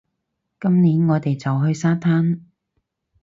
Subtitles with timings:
[0.59, 2.41] 今年，我哋就去沙灘